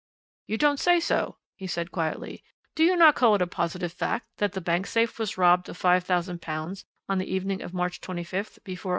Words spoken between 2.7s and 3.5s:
"Do you not call it a